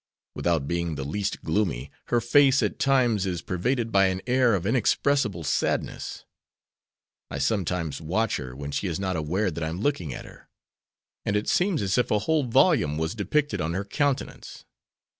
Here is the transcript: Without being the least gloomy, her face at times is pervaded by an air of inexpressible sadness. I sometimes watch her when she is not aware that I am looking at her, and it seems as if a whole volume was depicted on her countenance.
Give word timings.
Without 0.33 0.67
being 0.67 0.95
the 0.95 1.03
least 1.05 1.43
gloomy, 1.43 1.91
her 2.05 2.19
face 2.19 2.63
at 2.63 2.79
times 2.79 3.27
is 3.27 3.43
pervaded 3.43 3.91
by 3.91 4.07
an 4.07 4.19
air 4.25 4.55
of 4.55 4.65
inexpressible 4.65 5.43
sadness. 5.43 6.25
I 7.29 7.37
sometimes 7.37 8.01
watch 8.01 8.37
her 8.37 8.55
when 8.55 8.71
she 8.71 8.87
is 8.87 8.99
not 8.99 9.15
aware 9.15 9.51
that 9.51 9.63
I 9.63 9.69
am 9.69 9.79
looking 9.81 10.11
at 10.11 10.25
her, 10.25 10.49
and 11.23 11.35
it 11.35 11.47
seems 11.47 11.83
as 11.83 11.99
if 11.99 12.09
a 12.09 12.17
whole 12.17 12.45
volume 12.45 12.97
was 12.97 13.13
depicted 13.13 13.61
on 13.61 13.75
her 13.75 13.85
countenance. 13.85 14.65